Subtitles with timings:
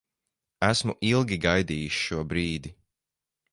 [0.67, 2.75] Esmu ilgi gaidījis šo brīdi.